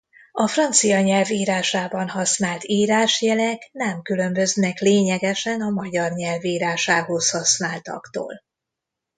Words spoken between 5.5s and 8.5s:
a magyar nyelv írásához használtaktól.